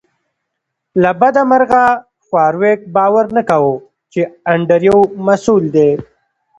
له 1.01 1.11
بده 1.19 1.41
مرغه 1.49 1.85
فارویک 2.29 2.79
باور 2.95 3.25
نه 3.37 3.41
کاوه 3.49 3.75
چې 4.13 4.21
انډریو 4.51 4.97
مسؤل 5.25 5.63
دی 5.75 5.89